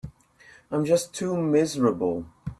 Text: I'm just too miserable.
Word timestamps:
I'm 0.71 0.83
just 0.83 1.13
too 1.13 1.37
miserable. 1.37 2.25